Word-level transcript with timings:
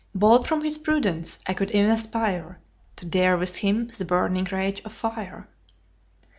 Bold 0.15 0.47
from 0.47 0.63
his 0.63 0.79
prudence, 0.79 1.37
I 1.45 1.53
could 1.53 1.69
ev'n 1.69 1.91
aspire 1.91 2.57
To 2.95 3.05
dare 3.05 3.37
with 3.37 3.57
him 3.57 3.85
the 3.95 4.03
burning 4.03 4.45
rage 4.51 4.81
of 4.81 4.93
fire. 4.93 5.47